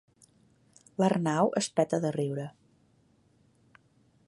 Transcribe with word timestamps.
L'Arnau 1.01 1.51
es 1.61 1.69
peta 1.81 2.01
de 2.07 2.13
riure. 2.17 2.47